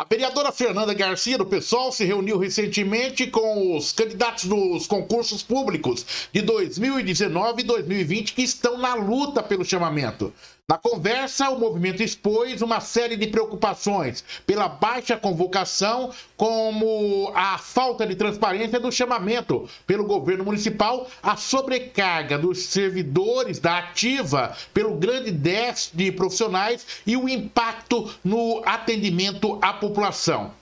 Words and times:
A 0.00 0.06
vereadora 0.08 0.50
Fernanda 0.50 0.94
Garcia, 0.94 1.36
do 1.36 1.44
PSOL, 1.44 1.92
se 1.92 2.06
reuniu 2.06 2.38
recentemente 2.38 3.26
com 3.26 3.76
os 3.76 3.92
candidatos 3.92 4.46
dos 4.46 4.86
concursos 4.86 5.42
públicos 5.42 6.06
de 6.32 6.40
2019 6.40 7.60
e 7.60 7.64
2020 7.66 8.32
que 8.32 8.40
estão 8.40 8.78
na 8.78 8.94
luta 8.94 9.42
pelo 9.42 9.62
chamamento. 9.62 10.32
Na 10.70 10.78
conversa, 10.78 11.50
o 11.50 11.58
movimento 11.58 12.00
expôs 12.00 12.62
uma 12.62 12.78
série 12.78 13.16
de 13.16 13.26
preocupações 13.26 14.22
pela 14.46 14.68
baixa 14.68 15.16
convocação, 15.16 16.12
como 16.36 17.32
a 17.34 17.58
falta 17.58 18.06
de 18.06 18.14
transparência 18.14 18.78
do 18.78 18.92
chamamento 18.92 19.68
pelo 19.84 20.04
governo 20.04 20.44
municipal, 20.44 21.08
a 21.20 21.34
sobrecarga 21.34 22.38
dos 22.38 22.66
servidores 22.66 23.58
da 23.58 23.78
ativa 23.78 24.56
pelo 24.72 24.94
grande 24.94 25.32
déficit 25.32 25.96
de 25.96 26.12
profissionais 26.12 26.86
e 27.04 27.16
o 27.16 27.28
impacto 27.28 28.08
no 28.22 28.62
atendimento 28.64 29.58
à 29.60 29.72
população. 29.72 30.52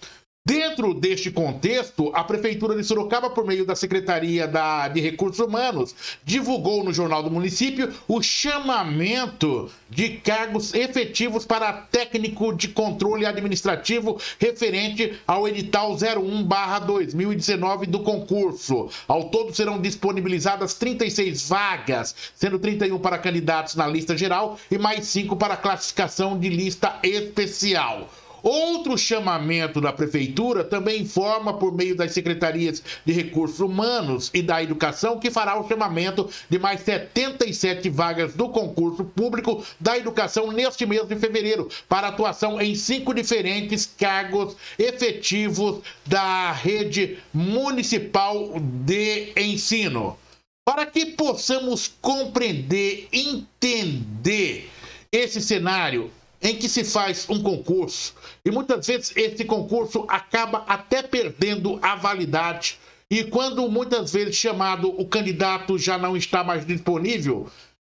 Dentro 0.49 0.95
deste 0.95 1.31
contexto, 1.31 2.11
a 2.15 2.25
Prefeitura 2.25 2.75
de 2.75 2.83
Sorocaba, 2.83 3.29
por 3.29 3.45
meio 3.45 3.67
da 3.67 3.77
Secretaria 3.77 4.49
da, 4.49 4.89
de 4.89 4.99
Recursos 4.99 5.47
Humanos, 5.47 5.95
divulgou 6.25 6.83
no 6.83 6.91
Jornal 6.91 7.23
do 7.23 7.31
Município 7.31 7.93
o 8.09 8.23
chamamento 8.23 9.71
de 9.91 10.09
cargos 10.17 10.73
efetivos 10.73 11.45
para 11.45 11.71
técnico 11.75 12.55
de 12.55 12.69
controle 12.69 13.27
administrativo 13.27 14.19
referente 14.39 15.21
ao 15.27 15.47
edital 15.47 15.95
01-2019 15.95 17.85
do 17.85 18.01
concurso. 18.01 18.89
Ao 19.07 19.29
todo 19.29 19.55
serão 19.55 19.79
disponibilizadas 19.79 20.73
36 20.73 21.47
vagas, 21.47 22.15
sendo 22.35 22.59
31 22.59 22.99
para 22.99 23.19
candidatos 23.19 23.75
na 23.75 23.87
lista 23.87 24.17
geral 24.17 24.59
e 24.71 24.79
mais 24.79 25.09
5 25.09 25.37
para 25.37 25.59
classificação 25.59 26.39
de 26.39 26.49
lista 26.49 26.99
especial. 27.03 28.09
Outro 28.43 28.97
chamamento 28.97 29.81
da 29.81 29.93
Prefeitura 29.93 30.63
também 30.63 31.03
informa 31.03 31.55
por 31.55 31.75
meio 31.75 31.97
das 31.97 32.13
secretarias 32.13 32.83
de 33.05 33.13
Recursos 33.13 33.61
Humanos 33.61 34.31
e 34.33 34.43
da 34.43 34.63
Educação 34.63 35.19
que 35.19 35.31
fará 35.31 35.59
o 35.61 35.67
chamamento 35.67 36.29
de 36.49 36.59
mais 36.59 36.81
77 36.81 37.89
vagas 37.89 38.35
do 38.35 38.49
concurso 38.49 39.05
público 39.05 39.65
da 39.81 39.97
Educação 39.97 40.53
neste 40.53 40.87
mês 40.87 41.07
de 41.07 41.17
fevereiro, 41.17 41.69
para 41.89 42.09
atuação 42.09 42.61
em 42.61 42.75
cinco 42.75 43.13
diferentes 43.13 43.87
cargos 43.99 44.57
efetivos 44.79 45.81
da 46.07 46.53
rede 46.53 47.19
municipal 47.33 48.55
de 48.85 49.33
ensino. 49.37 50.17
Para 50.65 50.85
que 50.85 51.07
possamos 51.07 51.91
compreender, 52.01 53.09
entender 53.13 54.69
esse 55.11 55.41
cenário, 55.41 56.11
em 56.41 56.57
que 56.57 56.69
se 56.69 56.85
faz 56.85 57.29
um 57.29 57.43
concurso 57.43 58.15
e 58.45 58.51
muitas 58.51 58.87
vezes 58.87 59.13
esse 59.17 59.45
concurso 59.45 60.05
acaba 60.09 60.65
até 60.67 61.03
perdendo 61.03 61.79
a 61.83 61.97
validade. 61.97 62.79
E 63.11 63.25
quando 63.25 63.69
muitas 63.71 64.13
vezes 64.13 64.37
chamado 64.37 64.89
o 65.01 65.07
candidato 65.07 65.79
já 65.79 65.97
não 65.97 66.17
está 66.17 66.45
mais 66.45 66.67
disponível, 66.67 67.49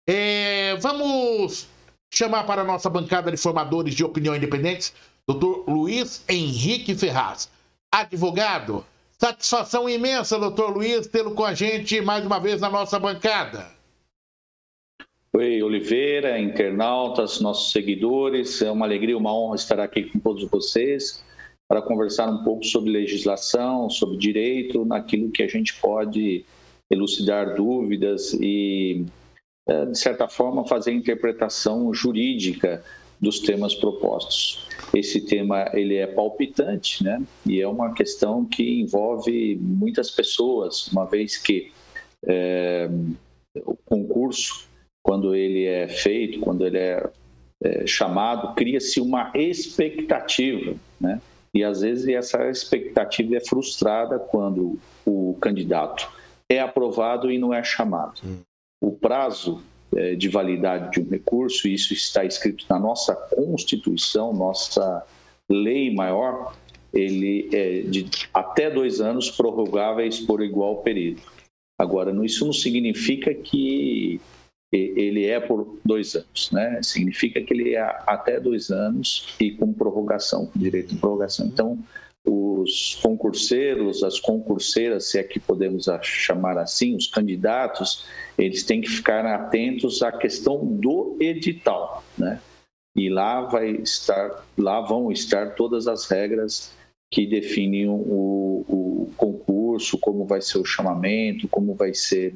é, 0.06 0.76
vamos 0.76 1.66
chamar 2.12 2.44
para 2.44 2.62
a 2.62 2.64
nossa 2.64 2.88
bancada 2.88 3.30
de 3.30 3.36
formadores 3.36 3.94
de 3.94 4.04
opinião 4.04 4.36
independentes, 4.36 4.92
doutor 5.26 5.64
Luiz 5.68 6.22
Henrique 6.28 6.94
Ferraz, 6.94 7.48
advogado. 7.92 8.84
Satisfação 9.18 9.88
imensa, 9.88 10.38
doutor 10.38 10.68
Luiz, 10.68 11.06
tê-lo 11.06 11.30
com 11.30 11.44
a 11.44 11.54
gente 11.54 12.02
mais 12.02 12.24
uma 12.24 12.38
vez 12.38 12.60
na 12.60 12.68
nossa 12.68 12.98
bancada. 12.98 13.75
Oi, 15.38 15.62
Oliveira, 15.62 16.40
internautas, 16.40 17.42
nossos 17.42 17.70
seguidores. 17.70 18.62
É 18.62 18.70
uma 18.70 18.86
alegria, 18.86 19.18
uma 19.18 19.38
honra 19.38 19.56
estar 19.56 19.78
aqui 19.78 20.04
com 20.04 20.18
todos 20.18 20.48
vocês 20.48 21.22
para 21.68 21.82
conversar 21.82 22.26
um 22.30 22.42
pouco 22.42 22.64
sobre 22.64 22.90
legislação, 22.90 23.90
sobre 23.90 24.16
direito, 24.16 24.86
naquilo 24.86 25.30
que 25.30 25.42
a 25.42 25.46
gente 25.46 25.78
pode 25.78 26.42
elucidar 26.90 27.54
dúvidas 27.54 28.32
e, 28.32 29.04
é, 29.68 29.84
de 29.84 29.98
certa 29.98 30.26
forma, 30.26 30.66
fazer 30.66 30.92
interpretação 30.92 31.92
jurídica 31.92 32.82
dos 33.20 33.38
temas 33.40 33.74
propostos. 33.74 34.66
Esse 34.94 35.20
tema 35.20 35.70
ele 35.74 35.96
é 35.96 36.06
palpitante, 36.06 37.04
né? 37.04 37.22
E 37.44 37.60
é 37.60 37.68
uma 37.68 37.92
questão 37.92 38.42
que 38.42 38.80
envolve 38.80 39.58
muitas 39.60 40.10
pessoas, 40.10 40.86
uma 40.86 41.04
vez 41.04 41.36
que 41.36 41.72
é, 42.26 42.88
o 43.66 43.76
concurso 43.84 44.74
quando 45.06 45.36
ele 45.36 45.64
é 45.64 45.86
feito, 45.86 46.40
quando 46.40 46.66
ele 46.66 46.78
é, 46.78 47.08
é 47.62 47.86
chamado, 47.86 48.56
cria-se 48.56 49.00
uma 49.00 49.30
expectativa, 49.36 50.74
né? 51.00 51.22
E 51.54 51.62
às 51.62 51.80
vezes 51.80 52.08
essa 52.08 52.50
expectativa 52.50 53.36
é 53.36 53.40
frustrada 53.40 54.18
quando 54.18 54.80
o 55.06 55.38
candidato 55.40 56.10
é 56.50 56.58
aprovado 56.58 57.30
e 57.30 57.38
não 57.38 57.54
é 57.54 57.62
chamado. 57.62 58.20
O 58.80 58.90
prazo 58.90 59.62
é, 59.94 60.16
de 60.16 60.28
validade 60.28 60.90
de 60.90 61.00
um 61.00 61.08
recurso, 61.08 61.68
isso 61.68 61.94
está 61.94 62.24
escrito 62.24 62.66
na 62.68 62.78
nossa 62.78 63.14
Constituição, 63.14 64.34
nossa 64.34 65.06
lei 65.48 65.94
maior, 65.94 66.52
ele 66.92 67.48
é 67.52 67.80
de 67.82 68.10
até 68.34 68.68
dois 68.68 69.00
anos 69.00 69.30
prorrogáveis 69.30 70.18
por 70.18 70.42
igual 70.42 70.82
período. 70.82 71.22
Agora, 71.78 72.12
isso 72.24 72.44
não 72.44 72.52
significa 72.52 73.32
que 73.32 74.20
ele 74.76 75.26
é 75.26 75.40
por 75.40 75.78
dois 75.84 76.14
anos, 76.14 76.50
né? 76.52 76.80
Significa 76.82 77.40
que 77.40 77.52
ele 77.52 77.74
é 77.74 77.80
até 78.06 78.40
dois 78.40 78.70
anos 78.70 79.34
e 79.40 79.50
com 79.52 79.72
prorrogação, 79.72 80.50
direito 80.54 80.94
de 80.94 81.00
prorrogação. 81.00 81.46
Então, 81.46 81.78
os 82.24 82.96
concurseiros, 82.96 84.02
as 84.02 84.18
concurseiras, 84.18 85.06
se 85.06 85.18
é 85.18 85.22
que 85.22 85.38
podemos 85.38 85.86
chamar 86.02 86.58
assim, 86.58 86.96
os 86.96 87.06
candidatos, 87.06 88.04
eles 88.36 88.64
têm 88.64 88.80
que 88.80 88.88
ficar 88.88 89.24
atentos 89.24 90.02
à 90.02 90.10
questão 90.10 90.64
do 90.64 91.16
edital, 91.20 92.02
né? 92.18 92.40
E 92.96 93.08
lá 93.10 93.42
vai 93.42 93.70
estar, 93.70 94.44
lá 94.56 94.80
vão 94.80 95.12
estar 95.12 95.54
todas 95.54 95.86
as 95.86 96.06
regras 96.06 96.72
que 97.10 97.26
definem 97.26 97.88
o, 97.88 98.64
o 98.68 99.10
concurso, 99.16 99.98
como 99.98 100.24
vai 100.24 100.40
ser 100.40 100.58
o 100.58 100.64
chamamento, 100.64 101.46
como 101.46 101.74
vai 101.74 101.94
ser 101.94 102.34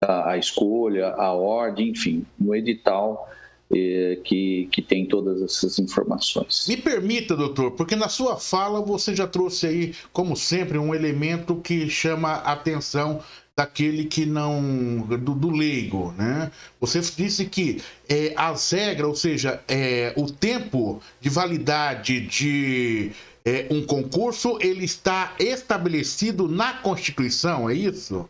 a, 0.00 0.30
a 0.30 0.38
escolha, 0.38 1.08
a 1.08 1.32
ordem, 1.32 1.90
enfim, 1.90 2.24
no 2.38 2.54
edital 2.54 3.28
eh, 3.70 4.18
que, 4.24 4.68
que 4.70 4.80
tem 4.80 5.06
todas 5.06 5.42
essas 5.42 5.78
informações. 5.78 6.66
Me 6.68 6.76
permita, 6.76 7.36
doutor, 7.36 7.72
porque 7.72 7.96
na 7.96 8.08
sua 8.08 8.36
fala 8.36 8.80
você 8.80 9.14
já 9.14 9.26
trouxe 9.26 9.66
aí, 9.66 9.94
como 10.12 10.36
sempre, 10.36 10.78
um 10.78 10.94
elemento 10.94 11.56
que 11.56 11.88
chama 11.90 12.30
a 12.30 12.52
atenção 12.52 13.20
daquele 13.56 14.04
que 14.04 14.24
não. 14.24 15.00
do, 15.00 15.34
do 15.34 15.50
leigo, 15.50 16.12
né? 16.12 16.52
Você 16.80 17.00
disse 17.00 17.44
que 17.46 17.82
é, 18.08 18.32
as 18.36 18.70
regras, 18.70 19.08
ou 19.08 19.16
seja, 19.16 19.60
é, 19.66 20.14
o 20.16 20.30
tempo 20.30 21.02
de 21.20 21.28
validade 21.28 22.20
de 22.20 23.10
é, 23.44 23.66
um 23.68 23.84
concurso, 23.84 24.58
ele 24.60 24.84
está 24.84 25.34
estabelecido 25.40 26.46
na 26.46 26.74
Constituição, 26.74 27.68
é 27.68 27.74
isso? 27.74 28.28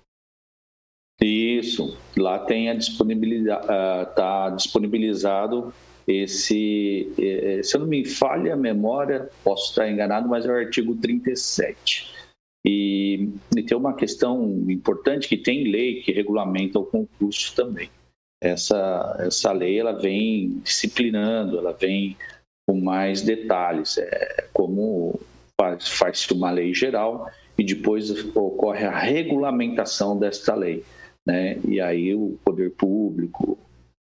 Isso, 1.58 1.96
lá 2.16 2.38
tem 2.40 2.70
a 2.70 2.74
disponibilidade, 2.74 3.64
está 4.10 4.50
disponibilizado 4.50 5.72
esse, 6.08 7.12
é, 7.18 7.58
é, 7.58 7.62
se 7.62 7.76
eu 7.76 7.80
não 7.80 7.86
me 7.86 8.02
falha 8.02 8.54
a 8.54 8.56
memória, 8.56 9.28
posso 9.44 9.68
estar 9.68 9.90
enganado, 9.90 10.26
mas 10.26 10.46
é 10.46 10.48
o 10.48 10.54
artigo 10.54 10.96
37. 10.96 12.10
E, 12.66 13.28
e 13.54 13.62
tem 13.62 13.76
uma 13.76 13.94
questão 13.94 14.64
importante 14.68 15.28
que 15.28 15.36
tem 15.36 15.70
lei 15.70 16.00
que 16.00 16.10
regulamenta 16.10 16.78
o 16.78 16.86
concurso 16.86 17.54
também. 17.54 17.90
Essa, 18.42 19.16
essa 19.20 19.52
lei 19.52 19.78
ela 19.78 19.92
vem 19.92 20.60
disciplinando, 20.60 21.58
ela 21.58 21.72
vem 21.72 22.16
com 22.66 22.80
mais 22.80 23.20
detalhes, 23.20 23.98
é 23.98 24.46
como 24.52 25.20
faz-se 25.60 25.90
faz 25.90 26.30
uma 26.30 26.50
lei 26.50 26.72
geral 26.72 27.30
e 27.58 27.64
depois 27.64 28.10
ocorre 28.34 28.86
a 28.86 28.96
regulamentação 28.96 30.18
desta 30.18 30.54
lei 30.54 30.84
né? 31.28 31.58
E 31.68 31.78
aí 31.78 32.14
o 32.14 32.38
poder 32.42 32.70
público, 32.70 33.58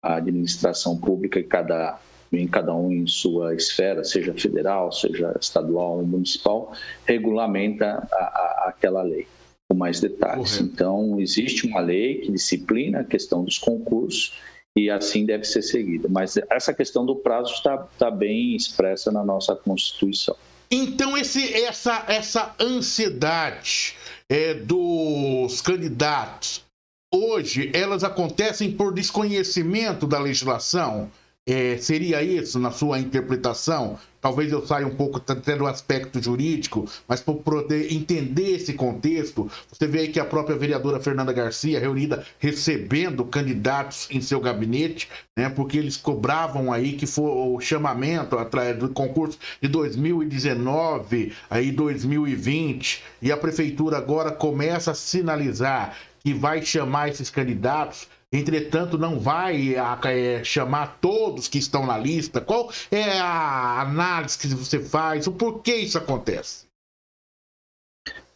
a 0.03 0.17
administração 0.17 0.99
pública 0.99 1.39
em 1.39 1.47
cada 1.47 2.01
em 2.33 2.47
cada 2.47 2.73
um 2.73 2.93
em 2.93 3.09
sua 3.09 3.57
esfera, 3.57 4.05
seja 4.05 4.33
federal, 4.33 4.93
seja 4.93 5.37
estadual 5.41 5.99
ou 5.99 6.07
municipal, 6.07 6.73
regulamenta 7.05 8.07
a, 8.13 8.17
a, 8.17 8.65
aquela 8.69 9.03
lei 9.03 9.27
com 9.69 9.77
mais 9.77 9.99
detalhes. 9.99 10.57
Correto. 10.57 10.73
Então, 10.73 11.21
existe 11.21 11.67
uma 11.67 11.81
lei 11.81 12.21
que 12.21 12.31
disciplina 12.31 13.01
a 13.01 13.05
questão 13.05 13.43
dos 13.43 13.59
concursos 13.59 14.39
e 14.79 14.89
assim 14.89 15.27
deve 15.27 15.43
ser 15.43 15.63
seguida. 15.63 16.09
Mas 16.09 16.37
essa 16.49 16.73
questão 16.73 17.05
do 17.05 17.17
prazo 17.17 17.53
está, 17.53 17.85
está 17.93 18.13
bem 18.13 18.55
expressa 18.55 19.11
na 19.11 19.25
nossa 19.25 19.57
Constituição. 19.57 20.37
Então, 20.71 21.19
esse, 21.19 21.53
essa, 21.65 22.05
essa 22.07 22.55
ansiedade 22.61 23.97
é, 24.29 24.55
dos 24.55 25.61
candidatos 25.61 26.65
hoje 27.13 27.71
elas 27.75 28.05
acontecem 28.05 28.71
por 28.73 28.95
desconhecimento 28.95 30.07
da 30.07 30.19
legislação. 30.19 31.11
É, 31.47 31.77
seria 31.79 32.23
isso 32.23 32.59
na 32.61 32.71
sua 32.71 33.01
interpretação? 33.01 33.99
Talvez 34.21 34.53
eu 34.53 34.65
saia 34.65 34.87
um 34.87 34.95
pouco 34.95 35.17
até 35.17 35.57
do 35.57 35.67
aspecto 35.67 36.23
jurídico, 36.23 36.87
mas 37.09 37.21
para 37.23 37.33
poder 37.35 37.91
entender 37.91 38.57
esse 38.57 38.75
contexto, 38.75 39.51
você 39.73 39.87
vê 39.87 40.01
aí 40.01 40.09
que 40.09 40.21
a 40.21 40.25
própria 40.25 40.55
vereadora 40.55 41.01
Fernanda 41.01 41.33
Garcia, 41.33 41.81
reunida, 41.81 42.25
recebendo 42.39 43.25
candidatos 43.25 44.07
em 44.11 44.21
seu 44.21 44.39
gabinete, 44.39 45.09
né, 45.35 45.49
porque 45.49 45.79
eles 45.79 45.97
cobravam 45.97 46.71
aí 46.71 46.93
que 46.93 47.07
foi 47.07 47.25
o 47.25 47.59
chamamento 47.59 48.37
atrás 48.37 48.77
do 48.79 48.91
concurso 48.91 49.39
de 49.61 49.69
2019, 49.69 51.33
aí 51.49 51.73
2020, 51.73 53.03
e 53.23 53.33
a 53.33 53.37
prefeitura 53.39 53.97
agora 53.97 54.31
começa 54.31 54.91
a 54.91 54.95
sinalizar 54.95 55.97
que 56.23 56.33
vai 56.33 56.63
chamar 56.63 57.09
esses 57.09 57.31
candidatos 57.31 58.09
entretanto 58.33 58.97
não 58.97 59.19
vai 59.19 59.75
é, 59.75 60.45
chamar 60.45 60.99
todos 61.01 61.49
que 61.49 61.59
estão 61.59 61.87
na 61.87 61.99
lista? 61.99 62.41
Qual 62.41 62.71
é 62.91 63.19
a 63.19 63.81
análise 63.81 64.39
que 64.39 64.49
você 64.49 64.79
faz? 64.79 65.27
O 65.27 65.33
porquê 65.33 65.77
isso 65.77 65.99
acontece? 65.99 66.69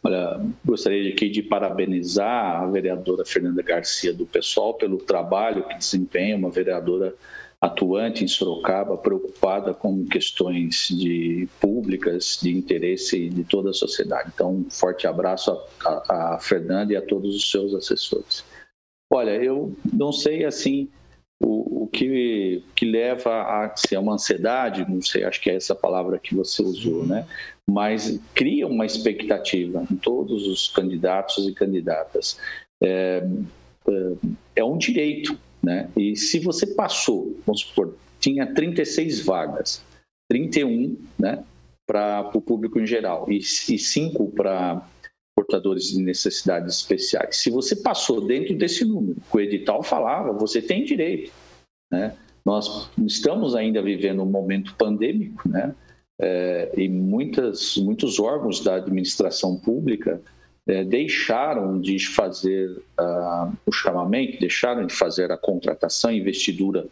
Olha, 0.03 0.39
gostaria 0.63 1.11
aqui 1.11 1.29
de 1.29 1.41
parabenizar 1.41 2.61
a 2.61 2.67
vereadora 2.67 3.25
Fernanda 3.25 3.63
Garcia 3.63 4.13
do 4.13 4.25
pessoal 4.25 4.75
pelo 4.75 4.97
trabalho 4.97 5.67
que 5.67 5.77
desempenha, 5.77 6.35
uma 6.35 6.51
vereadora 6.51 7.15
atuante 7.65 8.23
em 8.23 8.27
Sorocaba, 8.27 8.97
preocupada 8.97 9.73
com 9.73 10.05
questões 10.05 10.87
de 10.89 11.47
públicas 11.59 12.39
de 12.41 12.55
interesse 12.55 13.29
de 13.29 13.43
toda 13.43 13.71
a 13.71 13.73
sociedade. 13.73 14.31
Então, 14.33 14.53
um 14.53 14.69
forte 14.69 15.07
abraço 15.07 15.51
a, 15.83 15.89
a, 15.89 16.35
a 16.35 16.39
Fernanda 16.39 16.93
e 16.93 16.95
a 16.95 17.01
todos 17.01 17.35
os 17.35 17.49
seus 17.49 17.73
assessores. 17.73 18.45
Olha, 19.11 19.31
eu 19.31 19.75
não 19.91 20.11
sei 20.11 20.45
assim 20.45 20.89
o, 21.41 21.83
o 21.83 21.87
que, 21.87 22.63
que 22.75 22.85
leva 22.85 23.41
a 23.41 23.75
ser 23.75 23.97
uma 23.97 24.13
ansiedade, 24.13 24.85
não 24.87 25.01
sei, 25.01 25.23
acho 25.23 25.41
que 25.41 25.49
é 25.49 25.55
essa 25.55 25.75
palavra 25.75 26.19
que 26.19 26.35
você 26.35 26.61
usou, 26.61 27.05
né? 27.05 27.25
Mas 27.67 28.19
cria 28.33 28.67
uma 28.67 28.85
expectativa 28.85 29.85
em 29.91 29.95
todos 29.95 30.47
os 30.47 30.69
candidatos 30.69 31.47
e 31.47 31.53
candidatas. 31.53 32.39
É, 32.83 33.23
é, 33.87 34.11
é 34.57 34.63
um 34.63 34.77
direito, 34.77 35.37
né? 35.65 35.89
E 35.97 36.15
se 36.15 36.39
você 36.39 36.67
passou, 36.67 37.35
vamos 37.45 37.61
supor, 37.61 37.95
tinha 38.19 38.53
36 38.53 39.25
vagas, 39.25 39.83
31, 40.29 40.95
né? 41.17 41.43
Para 41.87 42.31
o 42.33 42.41
público 42.41 42.79
em 42.79 42.85
geral 42.85 43.25
e, 43.29 43.37
e 43.37 43.77
5 43.77 44.27
para 44.31 44.87
portadores 45.35 45.89
de 45.89 46.01
necessidades 46.01 46.77
especiais. 46.77 47.37
Se 47.37 47.49
você 47.49 47.75
passou 47.75 48.25
dentro 48.25 48.55
desse 48.55 48.85
número, 48.85 49.17
o 49.31 49.39
edital 49.39 49.83
falava, 49.83 50.31
você 50.31 50.61
tem 50.61 50.85
direito. 50.85 51.31
Né? 51.91 52.15
Nós 52.45 52.89
estamos 53.05 53.53
ainda 53.53 53.81
vivendo 53.81 54.23
um 54.23 54.25
momento 54.25 54.73
pandêmico, 54.75 55.47
né? 55.49 55.75
É, 56.19 56.71
e 56.77 56.87
muitas, 56.87 57.75
muitos 57.75 58.19
órgãos 58.19 58.63
da 58.63 58.75
administração 58.75 59.59
pública 59.59 60.21
é, 60.67 60.83
deixaram 60.83 61.79
de 61.79 61.99
fazer 62.07 62.69
uh, 62.99 63.53
o 63.65 63.71
chamamento, 63.71 64.39
deixaram 64.39 64.85
de 64.85 64.93
fazer 64.93 65.31
a 65.31 65.37
contratação 65.37 66.11
investidura 66.11 66.87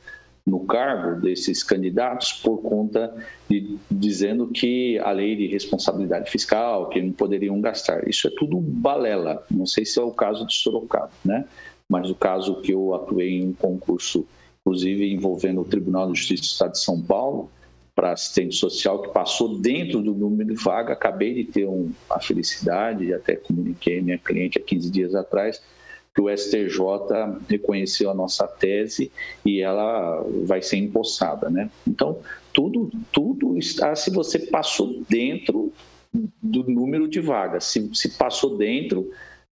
no 0.45 0.59
cargo 0.65 1.21
desses 1.21 1.63
candidatos 1.63 2.33
por 2.33 2.61
conta 2.61 3.15
de 3.49 3.77
dizendo 3.89 4.47
que 4.47 4.99
a 4.99 5.11
lei 5.11 5.35
de 5.35 5.47
responsabilidade 5.47 6.29
fiscal, 6.29 6.89
que 6.89 7.01
não 7.01 7.13
poderiam 7.13 7.59
gastar. 7.61 8.07
Isso 8.07 8.27
é 8.27 8.31
tudo 8.37 8.59
balela. 8.59 9.43
Não 9.49 9.65
sei 9.65 9.85
se 9.85 9.99
é 9.99 10.03
o 10.03 10.11
caso 10.11 10.45
de 10.45 10.53
Sorocaba, 10.53 11.11
né? 11.23 11.45
Mas 11.89 12.09
o 12.09 12.15
caso 12.15 12.61
que 12.61 12.73
eu 12.73 12.93
atuei 12.93 13.37
em 13.37 13.47
um 13.47 13.53
concurso, 13.53 14.27
inclusive 14.61 15.13
envolvendo 15.13 15.61
o 15.61 15.65
Tribunal 15.65 16.11
de 16.11 16.19
Justiça 16.19 16.41
do 16.41 16.45
Estado 16.45 16.71
de 16.73 16.79
São 16.79 17.01
Paulo, 17.01 17.49
para 17.95 18.13
assistente 18.13 18.55
social, 18.55 19.01
que 19.01 19.09
passou 19.09 19.57
dentro 19.59 20.01
do 20.01 20.13
número 20.13 20.53
de 20.53 20.63
vaga. 20.63 20.93
Acabei 20.93 21.33
de 21.33 21.43
ter 21.45 21.67
um, 21.67 21.91
a 22.09 22.19
felicidade, 22.19 23.13
até 23.13 23.35
comuniquei 23.35 24.01
minha 24.01 24.17
cliente 24.17 24.57
há 24.57 24.61
15 24.61 24.89
dias 24.89 25.15
atrás, 25.15 25.61
que 26.13 26.21
o 26.21 26.29
STJ 26.29 26.79
reconheceu 27.49 28.09
a 28.09 28.13
nossa 28.13 28.47
tese 28.47 29.11
e 29.45 29.61
ela 29.61 30.23
vai 30.45 30.61
ser 30.61 30.77
empossada, 30.77 31.49
né? 31.49 31.69
Então, 31.87 32.19
tudo, 32.51 32.91
tudo 33.11 33.57
está 33.57 33.95
se 33.95 34.11
você 34.11 34.39
passou 34.39 35.03
dentro 35.09 35.73
do 36.41 36.63
número 36.69 37.07
de 37.07 37.19
vagas. 37.19 37.65
Se, 37.65 37.89
se 37.95 38.17
passou 38.17 38.57
dentro, 38.57 39.11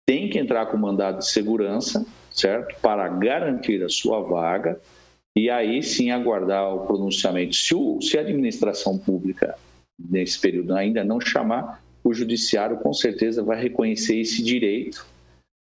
tem 0.06 0.30
que 0.30 0.38
entrar 0.38 0.68
com 0.68 0.78
mandado 0.78 1.20
de 1.20 1.28
segurança, 1.28 2.06
certo? 2.32 2.80
Para 2.82 3.08
garantir 3.08 3.84
a 3.84 3.90
sua 3.90 4.22
vaga 4.22 4.80
e 5.36 5.50
aí 5.50 5.82
sim 5.82 6.12
aguardar 6.12 6.74
o 6.74 6.86
pronunciamento. 6.86 7.56
Se, 7.56 7.74
o, 7.74 8.00
se 8.02 8.18
a 8.18 8.22
administração 8.22 8.98
pública, 8.98 9.56
nesse 9.98 10.40
período, 10.40 10.76
ainda 10.76 11.04
não 11.04 11.20
chamar, 11.20 11.82
o 12.04 12.14
judiciário 12.14 12.78
com 12.78 12.94
certeza 12.94 13.42
vai 13.42 13.62
reconhecer 13.62 14.20
esse 14.20 14.44
direito 14.44 15.06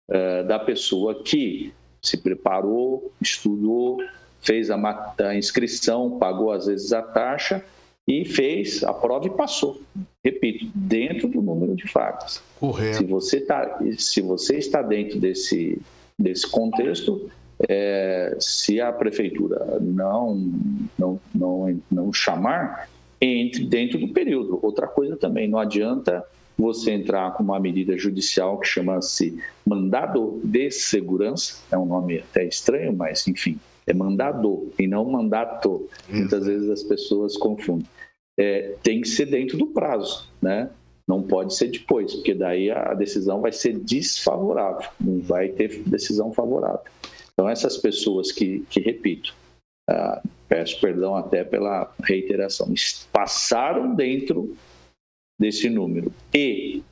uh, 0.09 0.45
da 0.47 0.59
pessoa 0.59 1.23
que 1.23 1.71
se 2.01 2.17
preparou, 2.17 3.11
estudou, 3.21 3.99
fez 4.41 4.71
a, 4.71 5.13
a, 5.19 5.35
inscrição, 5.35 6.17
pagou 6.17 6.51
às 6.51 6.65
vezes 6.65 6.91
a 6.91 7.01
taxa 7.01 7.63
e 8.07 8.25
fez 8.25 8.83
a 8.83 8.91
prova 8.91 9.27
e 9.27 9.29
passou. 9.29 9.79
Repito, 10.25 10.65
dentro 10.73 11.27
do 11.27 11.41
número 11.41 11.75
de 11.75 11.85
vagas. 11.93 12.41
Correto. 12.59 12.97
Se 12.97 13.03
você, 13.03 13.39
tá, 13.39 13.79
se 13.97 14.21
você 14.21 14.57
está 14.57 14.81
dentro 14.81 15.19
desse, 15.19 15.79
desse 16.17 16.49
contexto, 16.49 17.29
é, 17.67 18.35
se 18.39 18.79
a 18.79 18.91
prefeitura 18.91 19.79
não, 19.79 20.35
não, 20.97 21.19
não, 21.33 21.81
não 21.91 22.13
chamar, 22.13 22.89
entre 23.19 23.65
dentro 23.65 23.99
do 23.99 24.09
período. 24.09 24.59
Outra 24.61 24.87
coisa 24.87 25.15
também, 25.15 25.47
não 25.47 25.59
adianta 25.59 26.25
você 26.57 26.91
entrar 26.91 27.33
com 27.33 27.43
uma 27.43 27.59
medida 27.59 27.97
judicial 27.97 28.59
que 28.59 28.67
chama-se 28.67 29.39
mandado 29.65 30.39
de 30.43 30.69
segurança, 30.71 31.57
é 31.71 31.77
um 31.77 31.85
nome 31.85 32.19
até 32.19 32.45
estranho, 32.45 32.93
mas 32.93 33.27
enfim, 33.27 33.59
é 33.87 33.93
mandado 33.93 34.71
e 34.77 34.87
não 34.87 35.05
mandato. 35.05 35.87
Muitas 36.09 36.45
vezes 36.45 36.69
as 36.69 36.83
pessoas 36.83 37.37
confundem. 37.37 37.87
É, 38.37 38.75
tem 38.81 39.01
que 39.01 39.07
ser 39.07 39.25
dentro 39.25 39.57
do 39.57 39.67
prazo, 39.67 40.27
né? 40.41 40.69
Não 41.07 41.21
pode 41.21 41.53
ser 41.55 41.67
depois, 41.67 42.13
porque 42.13 42.33
daí 42.33 42.71
a 42.71 42.93
decisão 42.93 43.41
vai 43.41 43.51
ser 43.51 43.77
desfavorável, 43.77 44.89
não 44.99 45.19
vai 45.19 45.49
ter 45.49 45.83
decisão 45.85 46.31
favorável. 46.31 46.79
Então, 47.41 47.49
essas 47.49 47.75
pessoas 47.75 48.31
que, 48.31 48.59
que 48.69 48.79
repito, 48.79 49.35
ah, 49.89 50.21
peço 50.47 50.79
perdão 50.79 51.15
até 51.15 51.43
pela 51.43 51.91
reiteração, 52.03 52.71
passaram 53.11 53.95
dentro 53.95 54.55
desse 55.39 55.67
número 55.67 56.13
e 56.31 56.83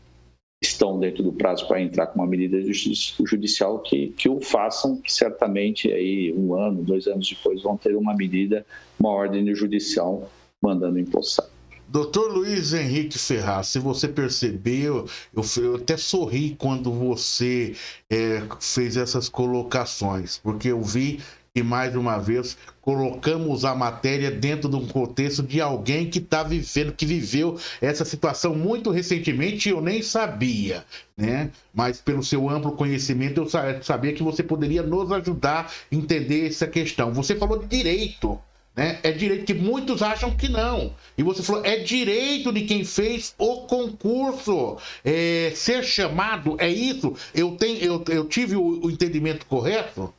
estão 0.59 0.99
dentro 0.99 1.21
do 1.21 1.31
prazo 1.31 1.67
para 1.67 1.79
entrar 1.79 2.07
com 2.07 2.15
uma 2.17 2.27
medida 2.27 2.59
judicial 2.63 3.77
que, 3.83 4.07
que 4.07 4.27
o 4.27 4.41
façam, 4.41 4.99
que 4.99 5.13
certamente 5.13 5.91
aí 5.91 6.33
um 6.33 6.55
ano, 6.55 6.83
dois 6.83 7.05
anos 7.05 7.29
depois 7.29 7.61
vão 7.61 7.77
ter 7.77 7.95
uma 7.95 8.15
medida, 8.15 8.65
uma 8.99 9.11
ordem 9.11 9.53
judicial 9.53 10.31
mandando 10.59 10.97
empossar. 10.97 11.47
Doutor 11.91 12.31
Luiz 12.31 12.71
Henrique 12.71 13.17
Ferraz, 13.17 13.69
se 13.69 13.79
você 13.79 14.07
percebeu, 14.07 15.07
eu, 15.33 15.43
eu 15.57 15.75
até 15.77 15.97
sorri 15.97 16.55
quando 16.55 16.93
você 16.93 17.75
é, 18.07 18.43
fez 18.59 18.95
essas 18.95 19.27
colocações, 19.27 20.37
porque 20.37 20.67
eu 20.67 20.83
vi 20.83 21.19
que 21.51 21.63
mais 21.63 21.95
uma 21.95 22.19
vez 22.19 22.55
colocamos 22.79 23.65
a 23.65 23.73
matéria 23.73 24.29
dentro 24.29 24.69
de 24.69 24.75
um 24.75 24.85
contexto 24.85 25.41
de 25.41 25.59
alguém 25.59 26.07
que 26.07 26.19
está 26.19 26.43
vivendo, 26.43 26.93
que 26.93 27.07
viveu 27.07 27.57
essa 27.81 28.05
situação 28.05 28.53
muito 28.53 28.91
recentemente 28.91 29.67
e 29.67 29.71
eu 29.71 29.81
nem 29.81 30.03
sabia, 30.03 30.85
né? 31.17 31.49
Mas 31.73 31.99
pelo 31.99 32.23
seu 32.23 32.47
amplo 32.47 32.73
conhecimento 32.73 33.41
eu 33.41 33.81
sabia 33.81 34.13
que 34.13 34.21
você 34.21 34.43
poderia 34.43 34.83
nos 34.83 35.11
ajudar 35.11 35.65
a 35.65 35.95
entender 35.95 36.49
essa 36.49 36.67
questão. 36.67 37.11
Você 37.13 37.35
falou 37.35 37.57
de 37.57 37.65
direito. 37.65 38.39
Né? 38.79 38.97
É 39.03 39.11
direito 39.11 39.43
que 39.43 39.53
muitos 39.53 40.01
acham 40.01 40.33
que 40.37 40.47
não. 40.47 40.95
E 41.17 41.21
você 41.21 41.43
falou, 41.43 41.65
é 41.65 41.79
direito 41.79 42.49
de 42.53 42.61
quem 42.61 42.85
fez 42.85 43.35
o 43.37 43.67
concurso 43.67 44.77
é, 45.03 45.51
ser 45.53 45.83
chamado, 45.83 46.55
é 46.57 46.69
isso? 46.69 47.13
Eu, 47.35 47.57
tenho, 47.57 47.77
eu, 47.83 48.01
eu 48.07 48.25
tive 48.25 48.55
o, 48.55 48.85
o 48.85 48.89
entendimento 48.89 49.45
correto? 49.47 50.13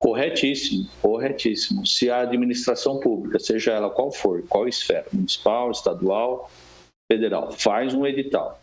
Corretíssimo, 0.00 0.88
corretíssimo. 1.00 1.86
Se 1.86 2.10
a 2.10 2.22
administração 2.22 2.98
pública, 2.98 3.38
seja 3.38 3.70
ela 3.70 3.88
qual 3.88 4.10
for, 4.10 4.42
qual 4.48 4.66
esfera, 4.66 5.06
municipal, 5.12 5.70
estadual, 5.70 6.50
federal, 7.10 7.52
faz 7.52 7.94
um 7.94 8.04
edital, 8.04 8.60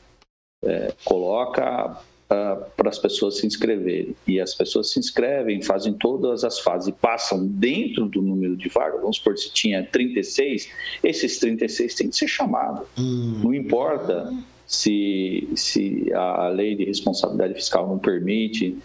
é, 0.62 0.94
coloca 1.06 1.98
uh, 2.30 2.66
para 2.76 2.90
as 2.90 3.00
pessoas 3.00 3.38
se 3.38 3.48
inscreverem, 3.48 4.16
e 4.28 4.40
as 4.40 4.54
pessoas 4.54 4.92
se 4.92 5.00
inscrevem, 5.00 5.62
fazem 5.62 5.94
todas 5.94 6.44
as 6.44 6.60
fases 6.60 6.90
e 6.90 6.92
passam 6.92 7.46
dentro 7.46 8.08
do 8.08 8.22
número 8.22 8.56
de 8.56 8.70
vagas, 8.70 9.02
vamos 9.02 9.18
supor, 9.18 9.38
se 9.38 9.52
tinha 9.52 9.84
36, 9.84 10.70
esses 11.04 11.40
36 11.40 11.96
têm 11.96 12.10
que 12.10 12.16
ser 12.16 12.28
chamados. 12.28 12.88
Hum. 12.98 13.42
Não 13.44 13.54
importa 13.54 14.32
se, 14.66 15.48
se 15.56 16.12
a 16.14 16.50
lei 16.50 16.76
de 16.76 16.86
responsabilidade 16.86 17.54
fiscal 17.56 17.88
não 17.88 18.00
permite, 18.00 18.78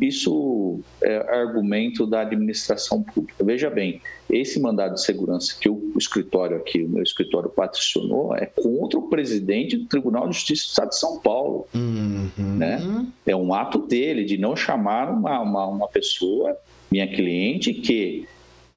isso 0.00 0.80
é 1.02 1.16
argumento 1.40 2.06
da 2.06 2.20
administração 2.20 3.02
pública. 3.02 3.44
Veja 3.44 3.68
bem, 3.68 4.00
esse 4.30 4.60
mandado 4.60 4.94
de 4.94 5.02
segurança 5.02 5.56
que 5.58 5.68
o 5.68 5.92
escritório 5.98 6.56
aqui, 6.56 6.82
o 6.82 6.88
meu 6.88 7.02
escritório 7.02 7.50
patricinou, 7.50 8.36
é 8.36 8.46
contra 8.46 8.98
o 8.98 9.08
presidente 9.08 9.76
do 9.76 9.86
Tribunal 9.86 10.28
de 10.28 10.34
Justiça 10.34 10.64
do 10.64 10.68
Estado 10.68 10.88
de 10.90 10.98
São 10.98 11.18
Paulo. 11.20 11.66
Uhum. 11.74 12.30
Né? 12.36 13.06
É 13.26 13.34
um 13.34 13.52
ato 13.52 13.78
dele 13.78 14.24
de 14.24 14.38
não 14.38 14.54
chamar 14.54 15.10
uma, 15.10 15.40
uma, 15.40 15.66
uma 15.66 15.88
pessoa, 15.88 16.56
minha 16.90 17.08
cliente, 17.08 17.74
que 17.74 18.28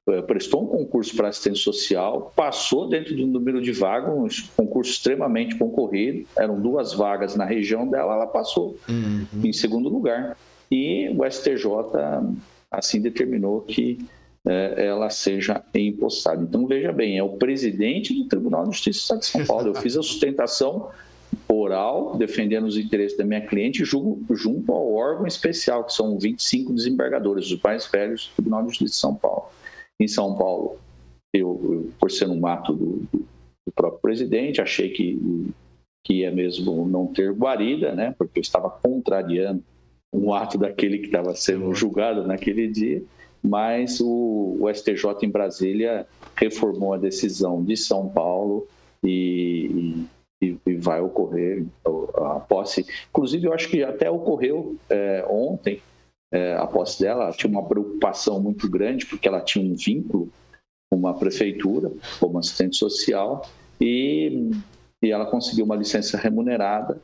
eh, 0.08 0.22
prestou 0.22 0.64
um 0.64 0.66
concurso 0.66 1.14
para 1.14 1.28
assistente 1.28 1.60
social, 1.60 2.32
passou 2.34 2.88
dentro 2.88 3.14
do 3.14 3.24
número 3.24 3.62
de 3.62 3.70
vagas, 3.70 4.12
um 4.58 4.64
concurso 4.64 4.90
extremamente 4.90 5.54
concorrido, 5.56 6.26
eram 6.36 6.60
duas 6.60 6.92
vagas 6.92 7.36
na 7.36 7.44
região 7.44 7.86
dela, 7.86 8.14
ela 8.14 8.26
passou 8.26 8.76
uhum. 8.88 9.26
em 9.44 9.52
segundo 9.52 9.88
lugar. 9.88 10.36
E 10.70 11.08
o 11.10 11.24
STJ 11.24 11.64
assim 12.70 13.00
determinou 13.00 13.62
que 13.62 13.98
é, 14.46 14.86
ela 14.86 15.10
seja 15.10 15.62
empossada. 15.74 16.42
Então, 16.42 16.66
veja 16.66 16.92
bem, 16.92 17.18
é 17.18 17.22
o 17.22 17.36
presidente 17.36 18.14
do 18.14 18.28
Tribunal 18.28 18.64
de 18.64 18.72
Justiça 18.72 18.98
do 18.98 19.02
Estado 19.02 19.20
de 19.20 19.26
São 19.26 19.46
Paulo. 19.46 19.68
Eu 19.68 19.74
fiz 19.74 19.96
a 19.96 20.02
sustentação 20.02 20.90
oral, 21.46 22.16
defendendo 22.16 22.66
os 22.66 22.76
interesses 22.76 23.16
da 23.16 23.24
minha 23.24 23.40
cliente, 23.40 23.84
junto, 23.84 24.72
ao 24.72 24.94
órgão 24.94 25.26
especial, 25.26 25.84
que 25.84 25.92
são 25.92 26.18
25 26.18 26.72
desembargadores, 26.72 27.50
os 27.50 27.60
mais 27.60 27.86
velhos 27.86 28.28
do 28.28 28.34
Tribunal 28.36 28.62
de 28.62 28.68
Justiça 28.68 28.92
de 28.92 29.00
São 29.00 29.14
Paulo 29.14 29.48
em 30.00 30.06
São 30.06 30.36
Paulo, 30.36 30.78
eu, 31.32 31.60
eu 31.64 31.92
por 31.98 32.10
ser 32.10 32.28
um 32.28 32.46
ato 32.46 32.72
do, 32.72 33.02
do, 33.12 33.26
próprio 33.74 34.00
presidente, 34.00 34.60
achei 34.60 34.90
que, 34.90 35.18
que 36.04 36.14
ia 36.20 36.30
mesmo 36.30 36.86
não 36.86 37.06
ter 37.06 37.32
guarida, 37.32 37.94
né, 37.94 38.14
porque 38.16 38.38
eu 38.38 38.42
estava 38.42 38.70
contrariando 38.70 39.62
um 40.12 40.32
ato 40.32 40.58
daquele 40.58 40.98
que 40.98 41.06
estava 41.06 41.34
sendo 41.34 41.72
julgado 41.74 42.26
naquele 42.26 42.68
dia, 42.68 43.02
mas 43.42 44.00
o, 44.00 44.56
o 44.60 44.72
STJ 44.72 45.14
em 45.22 45.30
Brasília 45.30 46.06
reformou 46.34 46.94
a 46.94 46.98
decisão 46.98 47.62
de 47.62 47.76
São 47.76 48.08
Paulo 48.08 48.66
e, 49.02 50.06
e, 50.42 50.56
e, 50.66 50.74
vai 50.74 51.00
ocorrer 51.00 51.64
a 52.16 52.40
posse. 52.40 52.86
Inclusive, 53.10 53.46
eu 53.46 53.52
acho 53.52 53.68
que 53.68 53.82
até 53.82 54.10
ocorreu 54.10 54.76
é, 54.90 55.24
ontem, 55.28 55.80
é, 56.32 56.54
a 56.54 56.66
posse 56.66 57.00
dela, 57.00 57.30
tinha 57.32 57.50
uma 57.50 57.66
preocupação 57.66 58.40
muito 58.40 58.68
grande, 58.68 59.06
porque 59.06 59.28
ela 59.28 59.40
tinha 59.40 59.64
um 59.64 59.74
vínculo 59.74 60.28
com 60.90 60.96
uma 60.96 61.14
prefeitura, 61.14 61.92
como 62.18 62.38
assistente 62.38 62.76
social, 62.76 63.46
e, 63.80 64.50
e 65.02 65.10
ela 65.10 65.26
conseguiu 65.26 65.64
uma 65.64 65.76
licença 65.76 66.16
remunerada 66.16 67.00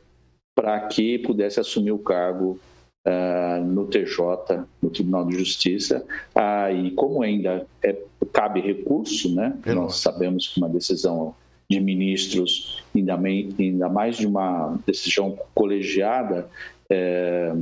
para 0.55 0.87
que 0.87 1.19
pudesse 1.19 1.59
assumir 1.59 1.91
o 1.91 1.99
cargo 1.99 2.59
uh, 3.05 3.63
no 3.63 3.85
TJ, 3.85 4.65
no 4.81 4.89
Tribunal 4.89 5.25
de 5.25 5.37
Justiça. 5.37 6.05
Ah, 6.33 6.71
e 6.71 6.91
como 6.91 7.21
ainda 7.21 7.65
é, 7.83 7.95
cabe 8.33 8.59
recurso, 8.59 9.33
né? 9.33 9.57
nós 9.65 9.97
sabemos 9.97 10.47
que 10.47 10.59
uma 10.59 10.69
decisão 10.69 11.35
de 11.69 11.79
ministros, 11.79 12.83
ainda, 12.95 13.17
ainda 13.17 13.89
mais 13.89 14.17
de 14.17 14.27
uma 14.27 14.77
decisão 14.85 15.37
colegiada, 15.53 16.47
é, 16.89 17.53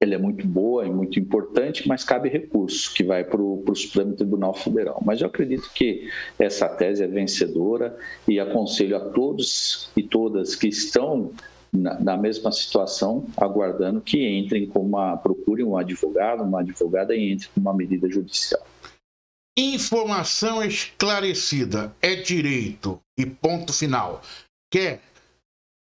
ela 0.00 0.14
é 0.14 0.18
muito 0.18 0.46
boa 0.46 0.84
e 0.84 0.90
muito 0.90 1.18
importante, 1.18 1.88
mas 1.88 2.04
cabe 2.04 2.28
recurso 2.28 2.92
que 2.92 3.02
vai 3.02 3.24
para 3.24 3.40
o 3.40 3.74
Supremo 3.74 4.12
Tribunal 4.14 4.52
Federal. 4.54 5.00
Mas 5.04 5.20
eu 5.20 5.26
acredito 5.26 5.70
que 5.72 6.10
essa 6.38 6.68
tese 6.68 7.02
é 7.02 7.06
vencedora 7.06 7.96
e 8.28 8.38
aconselho 8.38 8.96
a 8.96 9.00
todos 9.00 9.90
e 9.96 10.02
todas 10.02 10.54
que 10.54 10.68
estão 10.68 11.30
na, 11.76 11.98
na 12.00 12.16
mesma 12.16 12.50
situação, 12.50 13.26
aguardando 13.36 14.00
que 14.00 14.26
entrem 14.38 14.66
com 14.66 14.80
uma, 14.80 15.16
procurem 15.16 15.64
um 15.64 15.76
advogado, 15.76 16.42
uma 16.42 16.60
advogada 16.60 17.14
e 17.14 17.32
entrem 17.32 17.50
com 17.54 17.60
uma 17.60 17.74
medida 17.74 18.08
judicial. 18.08 18.64
Informação 19.58 20.62
esclarecida 20.62 21.94
é 22.02 22.14
direito 22.14 23.00
e 23.18 23.24
ponto 23.24 23.72
final. 23.72 24.20
Quer 24.70 25.00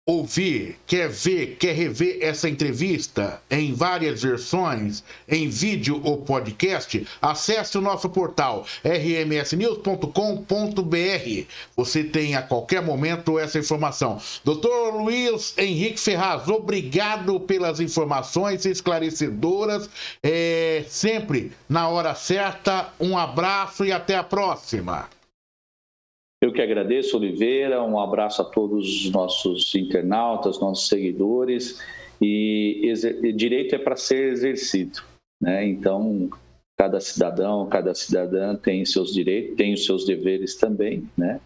ouvir, 0.09 0.79
quer 0.87 1.09
ver, 1.09 1.57
quer 1.59 1.75
rever 1.75 2.19
essa 2.21 2.49
entrevista 2.49 3.43
em 3.51 3.75
várias 3.75 4.23
versões, 4.23 5.03
em 5.29 5.49
vídeo 5.49 6.01
ou 6.05 6.19
podcast, 6.19 7.05
acesse 7.21 7.77
o 7.77 7.81
nosso 7.81 8.09
portal 8.09 8.65
rmsnews.com.br. 8.85 11.47
Você 11.77 12.05
tem 12.05 12.37
a 12.37 12.43
qualquer 12.43 12.83
momento 12.83 13.37
essa 13.37 13.59
informação. 13.59 14.21
Doutor 14.45 14.95
Luiz 14.95 15.53
Henrique 15.59 15.99
Ferraz, 15.99 16.47
obrigado 16.47 17.41
pelas 17.41 17.81
informações 17.81 18.65
esclarecedoras, 18.65 19.91
é, 20.23 20.85
sempre 20.89 21.51
na 21.69 21.89
hora 21.89 22.15
certa. 22.15 22.93
Um 23.01 23.19
abraço 23.19 23.85
e 23.85 23.91
até 23.91 24.15
a 24.15 24.23
próxima. 24.23 25.16
Eu 26.41 26.53
que 26.53 26.61
agradeço, 26.61 27.17
Oliveira. 27.17 27.83
Um 27.83 27.99
abraço 27.99 28.43
a 28.43 28.45
todos 28.45 29.07
os 29.07 29.11
nossos 29.11 29.75
internautas, 29.75 30.61
nossos 30.61 30.89
seguidores. 30.89 31.81
E 32.21 32.93
direito 33.35 33.75
é 33.75 33.79
para 33.79 33.97
ser 33.97 34.33
exercido, 34.33 35.01
né? 35.41 35.67
Então, 35.67 36.31
cada 36.77 37.01
cidadão, 37.01 37.67
cada 37.69 37.95
cidadã 37.95 38.55
tem 38.57 38.85
seus 38.85 39.13
direitos, 39.13 39.57
tem 39.57 39.75
os 39.75 39.85
seus 39.85 40.07
deveres 40.07 40.57
também, 40.57 41.09
né? 41.17 41.41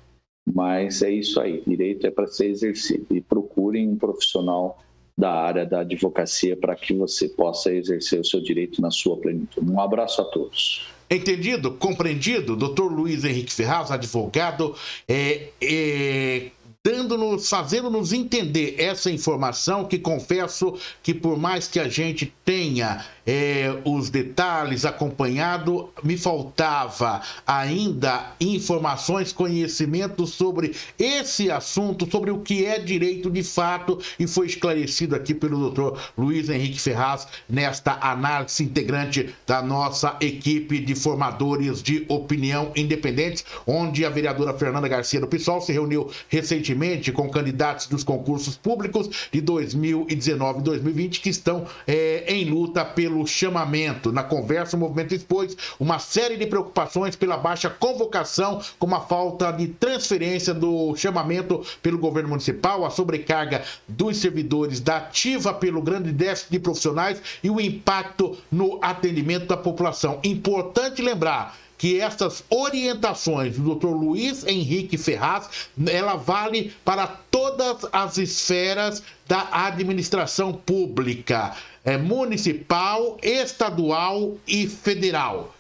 Mas 0.53 1.03
é 1.03 1.11
isso 1.11 1.41
aí, 1.41 1.63
direito 1.67 2.07
é 2.07 2.11
para 2.11 2.27
ser 2.27 2.47
exercido. 2.47 3.07
E 3.11 3.21
procurem 3.21 3.89
um 3.89 3.97
profissional 3.97 4.79
da 5.17 5.33
área 5.33 5.67
da 5.67 5.81
advocacia 5.81 6.57
para 6.57 6.75
que 6.75 6.95
você 6.95 7.29
possa 7.29 7.73
exercer 7.73 8.21
o 8.21 8.25
seu 8.25 8.41
direito 8.41 8.81
na 8.81 8.91
sua 8.91 9.17
plenitude. 9.17 9.71
Um 9.71 9.81
abraço 9.81 10.23
a 10.23 10.25
todos. 10.25 10.87
Entendido? 11.11 11.73
Compreendido? 11.73 12.55
Doutor 12.55 12.93
Luiz 12.93 13.25
Henrique 13.25 13.53
Ferraz, 13.53 13.91
advogado, 13.91 14.77
é, 15.09 15.49
é 15.61 16.51
dando-nos, 16.83 17.47
fazendo-nos 17.47 18.11
entender 18.11 18.77
essa 18.79 19.11
informação 19.11 19.85
que 19.85 19.99
confesso 19.99 20.79
que 21.03 21.13
por 21.13 21.39
mais 21.39 21.69
que 21.69 21.79
a 21.79 21.87
gente 21.87 22.33
tenha 22.43 23.05
é, 23.27 23.79
os 23.85 24.09
detalhes 24.09 24.87
acompanhado, 24.87 25.91
me 26.03 26.17
faltava 26.17 27.21
ainda 27.47 28.33
informações, 28.41 29.31
conhecimentos 29.31 30.31
sobre 30.31 30.75
esse 30.99 31.51
assunto, 31.51 32.11
sobre 32.11 32.31
o 32.31 32.39
que 32.39 32.65
é 32.65 32.79
direito 32.79 33.31
de 33.31 33.43
fato 33.43 33.99
e 34.19 34.27
foi 34.27 34.47
esclarecido 34.47 35.15
aqui 35.15 35.35
pelo 35.35 35.59
doutor 35.59 36.01
Luiz 36.17 36.49
Henrique 36.49 36.81
Ferraz 36.81 37.29
nesta 37.47 37.99
análise 38.01 38.65
integrante 38.65 39.35
da 39.47 39.61
nossa 39.61 40.17
equipe 40.19 40.79
de 40.79 40.95
formadores 40.95 41.83
de 41.83 42.07
opinião 42.09 42.73
independentes, 42.75 43.45
onde 43.67 44.03
a 44.07 44.09
vereadora 44.09 44.55
Fernanda 44.55 44.89
Garcia 44.89 45.21
do 45.21 45.29
PSOL 45.29 45.61
se 45.61 45.73
reuniu 45.73 46.11
recentemente 46.31 46.70
recentemente 46.71 47.13
com 47.13 47.29
candidatos 47.29 47.87
dos 47.87 48.05
concursos 48.05 48.57
públicos 48.57 49.29
de 49.33 49.41
2019 49.41 50.61
e 50.61 50.63
2020 50.63 51.21
que 51.21 51.29
estão 51.29 51.67
é, 51.87 52.25
em 52.29 52.45
luta 52.45 52.85
pelo 52.85 53.27
chamamento. 53.27 54.13
Na 54.13 54.23
conversa, 54.23 54.77
o 54.77 54.81
movimento 54.81 55.15
expôs 55.15 55.57
uma 55.79 55.99
série 55.99 56.37
de 56.37 56.47
preocupações 56.47 57.17
pela 57.17 57.37
baixa 57.37 57.69
convocação, 57.69 58.61
como 58.79 58.95
a 58.95 59.01
falta 59.01 59.51
de 59.51 59.69
transferência 59.69 60.55
do 60.55 60.95
chamamento 60.97 61.65
pelo 61.83 61.99
governo 61.99 62.31
municipal, 62.31 62.85
a 62.85 62.91
sobrecarga 62.91 63.63
dos 63.89 64.19
servidores 64.19 64.81
da 64.81 64.99
ativa 64.99 65.53
pelo 65.53 65.83
grande 65.83 66.13
déficit 66.13 66.51
de 66.51 66.59
profissionais 66.59 67.21
e 67.43 67.51
o 67.51 67.61
impacto 67.61 68.37
no 68.51 68.79
atendimento 68.83 69.47
da 69.47 69.57
população. 69.57 70.21
Importante 70.23 71.03
lembrar 71.03 71.57
que 71.81 71.99
essas 71.99 72.45
orientações 72.51 73.57
do 73.57 73.75
Dr. 73.75 73.89
Luiz 73.89 74.47
Henrique 74.47 74.99
Ferraz, 74.99 75.71
ela 75.91 76.15
vale 76.15 76.75
para 76.85 77.07
todas 77.07 77.87
as 77.91 78.19
esferas 78.19 79.03
da 79.27 79.49
administração 79.51 80.53
pública, 80.53 81.57
é, 81.83 81.97
municipal, 81.97 83.17
estadual 83.23 84.37
e 84.47 84.69
federal. 84.69 85.55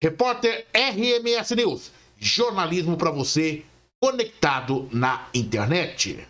Repórter 0.00 0.64
RMS 0.72 1.56
News, 1.56 1.90
jornalismo 2.16 2.96
para 2.96 3.10
você 3.10 3.64
conectado 4.00 4.88
na 4.92 5.26
internet. 5.34 6.24